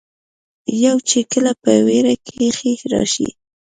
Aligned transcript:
يو 0.83 0.95
چې 1.09 1.19
کله 1.31 1.51
پۀ 1.61 1.73
وېره 1.87 2.13
کښې 2.25 2.71
راشي 2.91 3.29